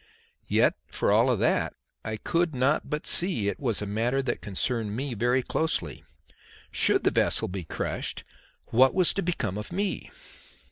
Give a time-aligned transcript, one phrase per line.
[0.47, 4.95] Yet for all that I could not but see it was a matter that concerned
[4.95, 6.03] me very closely.
[6.71, 8.23] Should the vessel be crushed,
[8.71, 10.09] what was to become of me?